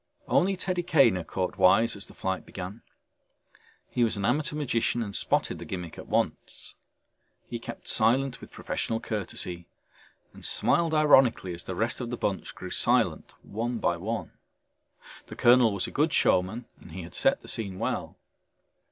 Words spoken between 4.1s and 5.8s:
an amateur magician and spotted the